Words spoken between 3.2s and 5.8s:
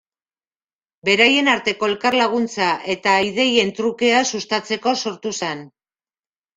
ideien trukea sustatzeko sortu zen.